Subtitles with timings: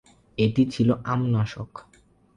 [0.37, 1.71] এটি ছিল আম-নাশক।